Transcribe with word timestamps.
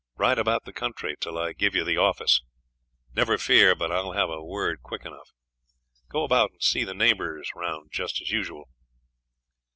Ride 0.17 0.39
about 0.39 0.65
the 0.65 0.73
country 0.73 1.15
till 1.19 1.37
I 1.37 1.53
give 1.53 1.75
you 1.75 1.83
the 1.83 1.95
office. 1.97 2.41
Never 3.13 3.37
fear 3.37 3.75
but 3.75 3.91
I'll 3.91 4.13
have 4.13 4.29
word 4.29 4.81
quick 4.81 5.05
enough. 5.05 5.29
Go 6.09 6.23
about 6.23 6.49
and 6.53 6.63
see 6.63 6.83
the 6.83 6.95
neighbours 6.95 7.51
round 7.55 7.91
just 7.91 8.19
as 8.19 8.31
usual.' 8.31 8.67